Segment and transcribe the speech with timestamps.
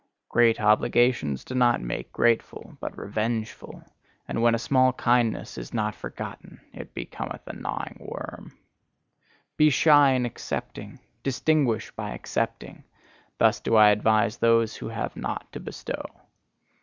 [0.29, 3.83] Great obligations do not make grateful, but revengeful;
[4.27, 8.51] and when a small kindness is not forgotten, it becometh a gnawing worm.
[9.57, 10.97] "Be shy in accepting!
[11.21, 12.83] Distinguish by accepting!"
[13.37, 16.03] thus do I advise those who have naught to bestow.